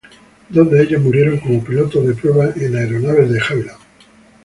Dos 0.49 0.71
de 0.71 0.81
ellos 0.81 0.99
murieron 0.99 1.37
como 1.39 1.63
pilotos 1.63 2.07
de 2.07 2.15
pruebas 2.15 2.57
en 2.57 2.75
aeronaves 2.75 3.29
de 3.29 3.39
Havilland. 3.39 3.81